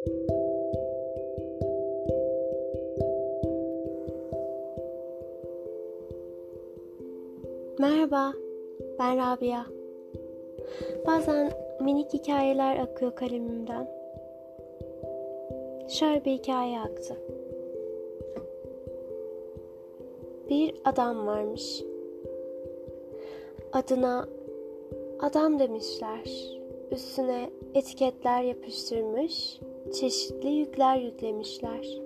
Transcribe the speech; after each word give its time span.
Merhaba, 0.00 0.12
ben 8.98 9.16
Rabia. 9.16 9.66
Bazen 11.06 11.52
minik 11.80 12.12
hikayeler 12.12 12.76
akıyor 12.76 13.14
kalemimden. 13.14 13.88
Şöyle 15.88 16.24
bir 16.24 16.30
hikaye 16.30 16.80
aktı. 16.80 17.16
Bir 20.48 20.74
adam 20.84 21.26
varmış. 21.26 21.82
Adına 23.72 24.28
adam 25.20 25.58
demişler. 25.58 26.56
Üstüne 26.90 27.50
etiketler 27.74 28.42
yapıştırmış, 28.42 29.60
çeşitli 29.92 30.48
yükler 30.48 30.96
yüklemişler. 30.96 31.98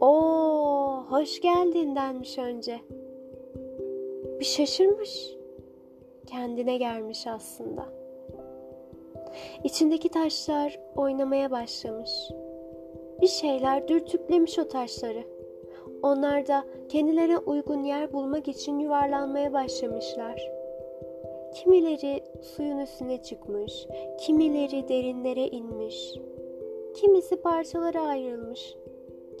Oo, 0.00 1.04
hoş 1.08 1.40
geldin 1.40 1.96
denmiş 1.96 2.38
önce. 2.38 2.80
Bir 4.40 4.44
şaşırmış. 4.44 5.36
Kendine 6.26 6.76
gelmiş 6.76 7.26
aslında. 7.26 7.86
İçindeki 9.64 10.08
taşlar 10.08 10.80
oynamaya 10.96 11.50
başlamış. 11.50 12.10
Bir 13.20 13.26
şeyler 13.26 13.88
dürtüklemiş 13.88 14.58
o 14.58 14.68
taşları. 14.68 15.22
Onlar 16.02 16.46
da 16.46 16.64
kendilerine 16.88 17.38
uygun 17.38 17.84
yer 17.84 18.12
bulmak 18.12 18.48
için 18.48 18.78
yuvarlanmaya 18.78 19.52
başlamışlar. 19.52 20.57
Kimileri 21.54 22.24
suyun 22.42 22.78
üstüne 22.78 23.22
çıkmış, 23.22 23.86
kimileri 24.20 24.88
derinlere 24.88 25.46
inmiş. 25.48 26.14
Kimisi 26.94 27.36
parçalara 27.36 28.02
ayrılmış. 28.02 28.74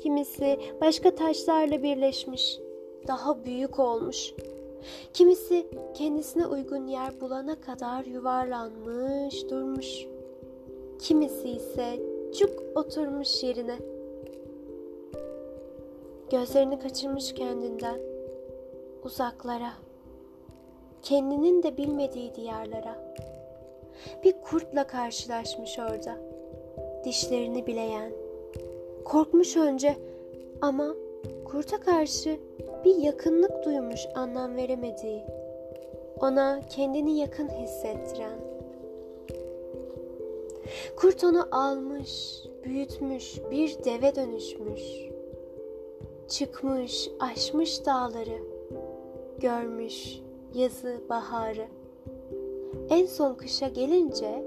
Kimisi 0.02 0.58
başka 0.80 1.14
taşlarla 1.14 1.82
birleşmiş, 1.82 2.58
daha 3.06 3.44
büyük 3.44 3.78
olmuş. 3.78 4.34
Kimisi 5.14 5.66
kendisine 5.94 6.46
uygun 6.46 6.86
yer 6.86 7.20
bulana 7.20 7.60
kadar 7.60 8.04
yuvarlanmış, 8.04 9.50
durmuş. 9.50 10.06
Kimisi 10.98 11.48
ise 11.48 11.98
cuk 12.38 12.62
oturmuş 12.74 13.42
yerine. 13.42 13.76
Gözlerini 16.30 16.78
kaçırmış 16.78 17.34
kendinden 17.34 18.00
uzaklara. 19.04 19.87
Kendinin 21.02 21.62
de 21.62 21.76
bilmediği 21.76 22.34
diyarlara. 22.34 23.14
Bir 24.24 24.32
kurtla 24.32 24.86
karşılaşmış 24.86 25.78
orada. 25.78 26.16
Dişlerini 27.04 27.66
bileyen 27.66 28.12
Korkmuş 29.08 29.56
önce 29.56 29.96
ama 30.60 30.94
kurta 31.44 31.80
karşı 31.80 32.36
bir 32.84 32.96
yakınlık 32.96 33.64
duymuş 33.64 34.00
anlam 34.14 34.56
veremediği. 34.56 35.22
Ona 36.20 36.60
kendini 36.70 37.18
yakın 37.18 37.48
hissettiren. 37.48 38.38
Kurt 40.96 41.24
onu 41.24 41.48
almış, 41.50 42.42
büyütmüş, 42.64 43.38
bir 43.50 43.84
deve 43.84 44.14
dönüşmüş. 44.14 44.82
Çıkmış, 46.28 47.10
aşmış 47.20 47.86
dağları, 47.86 48.38
görmüş 49.40 50.20
yazı, 50.54 51.00
baharı. 51.08 51.66
En 52.90 53.06
son 53.06 53.34
kışa 53.34 53.68
gelince 53.68 54.44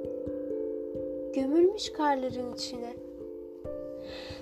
gömülmüş 1.34 1.94
karların 1.94 2.54
içine 2.54 2.94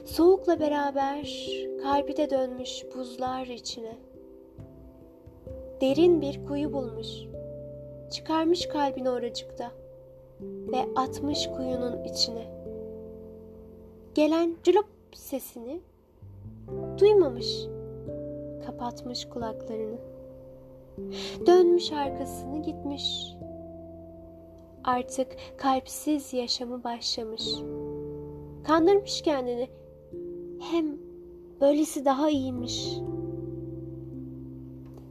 Soğukla 0.05 0.59
beraber 0.59 1.49
kalbi 1.83 2.17
de 2.17 2.29
dönmüş 2.29 2.85
buzlar 2.95 3.45
içine. 3.45 3.97
Derin 5.81 6.21
bir 6.21 6.45
kuyu 6.45 6.73
bulmuş. 6.73 7.07
Çıkarmış 8.11 8.67
kalbini 8.67 9.09
oracıkta 9.09 9.71
ve 10.41 10.77
atmış 10.95 11.47
kuyunun 11.47 12.03
içine. 12.03 12.47
Gelen 14.15 14.55
culup 14.63 14.85
sesini 15.13 15.79
duymamış. 16.99 17.65
Kapatmış 18.65 19.29
kulaklarını. 19.29 19.97
Dönmüş 21.45 21.91
arkasını 21.91 22.61
gitmiş. 22.61 23.35
Artık 24.83 25.27
kalpsiz 25.57 26.33
yaşamı 26.33 26.83
başlamış. 26.83 27.43
Kandırmış 28.63 29.21
kendini. 29.21 29.69
Hem 30.59 30.97
böylesi 31.61 32.05
daha 32.05 32.29
iyiymiş. 32.29 32.89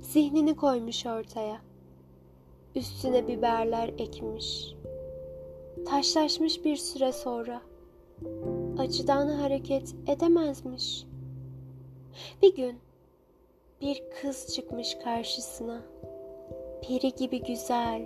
Zihnini 0.01 0.57
koymuş 0.57 1.07
ortaya. 1.07 1.61
Üstüne 2.75 3.29
biberler 3.29 3.89
ekmiş. 3.99 4.75
Taşlaşmış 5.87 6.65
bir 6.65 6.77
süre 6.77 7.13
sonra. 7.13 7.61
Acıdan 8.79 9.29
hareket 9.29 9.95
edemezmiş. 10.07 11.07
Bir 12.43 12.57
gün 12.57 12.79
bir 13.81 14.03
kız 14.23 14.55
çıkmış 14.55 14.95
karşısına. 15.05 15.83
Peri 16.83 17.15
gibi 17.15 17.43
güzel, 17.43 18.03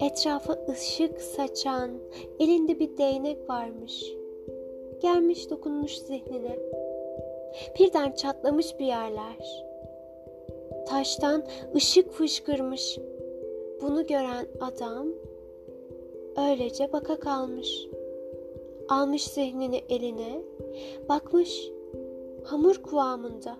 etrafa 0.00 0.58
ışık 0.68 1.20
saçan, 1.20 1.90
elinde 2.40 2.78
bir 2.78 2.98
değnek 2.98 3.50
varmış.'' 3.50 4.24
gelmiş 5.04 5.50
dokunmuş 5.50 5.98
zihnine. 5.98 6.58
Birden 7.78 8.12
çatlamış 8.12 8.78
bir 8.78 8.86
yerler. 8.86 9.64
Taştan 10.86 11.44
ışık 11.76 12.12
fışkırmış. 12.12 12.98
Bunu 13.82 14.06
gören 14.06 14.46
adam 14.60 15.06
öylece 16.36 16.92
baka 16.92 17.16
kalmış. 17.20 17.86
Almış 18.88 19.24
zihnini 19.24 19.82
eline, 19.88 20.42
bakmış 21.08 21.70
hamur 22.44 22.74
kıvamında. 22.74 23.56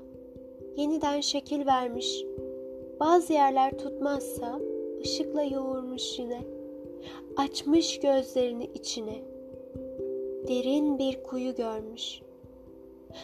Yeniden 0.77 1.21
şekil 1.21 1.67
vermiş. 1.67 2.25
Bazı 3.01 3.33
yerler 3.33 3.79
tutmazsa 3.79 4.61
ışıkla 5.01 5.43
yoğurmuş 5.43 6.19
yine. 6.19 6.41
Açmış 7.37 8.01
gözlerini 8.01 8.65
içine.'' 8.75 9.35
derin 10.49 10.99
bir 10.99 11.23
kuyu 11.23 11.55
görmüş. 11.55 12.21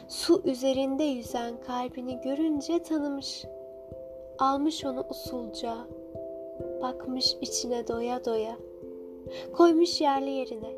Su 0.09 0.43
üzerinde 0.45 1.05
yüzen 1.05 1.55
kalbini 1.67 2.21
görünce 2.21 2.83
tanımış. 2.83 3.45
Almış 4.39 4.85
onu 4.85 5.05
usulca, 5.11 5.77
bakmış 6.83 7.37
içine 7.41 7.89
doya 7.89 8.25
doya. 8.25 8.57
Koymuş 9.53 10.01
yerli 10.01 10.31
yerine. 10.31 10.71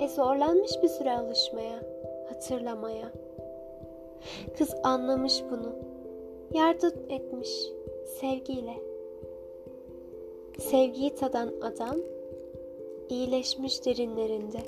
E 0.00 0.08
zorlanmış 0.08 0.82
bir 0.82 0.88
süre 0.88 1.12
alışmaya, 1.12 1.82
hatırlamaya. 2.28 3.12
Kız 4.58 4.74
anlamış 4.82 5.42
bunu. 5.50 5.72
Yardım 6.52 6.92
etmiş 7.08 7.50
sevgiyle. 8.20 8.74
Sevgiyi 10.58 11.14
tadan 11.14 11.52
adam 11.62 11.96
iyileşmiş 13.08 13.86
derinlerinde. 13.86 14.58